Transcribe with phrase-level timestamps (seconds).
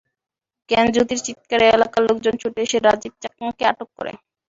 [0.69, 4.11] জ্ঞান জ্যোতির চিৎকারে এলাকার লোকজন ছুটে এসে রাজীব চাকমাকে আটক করে।